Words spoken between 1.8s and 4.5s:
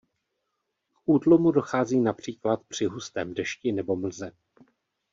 například při hustém dešti nebo mlze.